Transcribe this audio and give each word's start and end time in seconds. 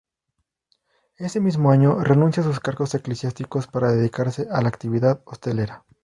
Ese 1.19 1.39
mismo 1.39 1.69
año 1.69 1.99
renuncia 2.03 2.41
a 2.41 2.45
sus 2.47 2.59
cargos 2.59 2.95
eclesiásticos 2.95 3.67
para 3.67 3.91
dedicarse 3.91 4.47
a 4.49 4.59
la 4.63 4.69
actividad 4.69 5.21
hostelera. 5.25 5.85